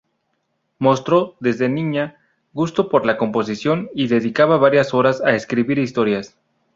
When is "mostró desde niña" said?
0.79-2.17